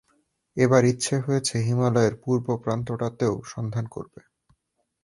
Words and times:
এবার 0.57 0.83
ইচ্ছে 0.85 1.15
হয়েছে, 1.19 1.55
হিমালয়ের 1.67 2.13
পূর্বপ্রান্তটাতেও 2.23 3.35
সন্ধান 3.53 3.85
করবে। 3.87 4.21